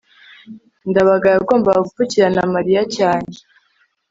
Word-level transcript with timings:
ndabaga 0.89 1.27
yagombaga 1.35 1.83
gupfukirana 1.85 2.41
mariya 2.55 2.81
cyane 2.95 3.31